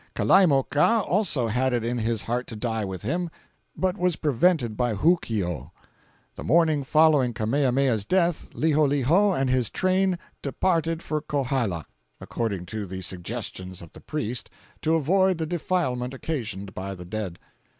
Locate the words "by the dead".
16.73-17.37